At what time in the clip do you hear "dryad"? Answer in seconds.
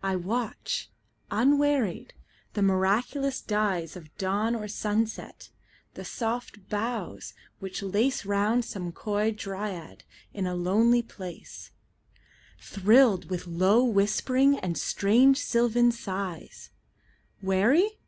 9.32-10.04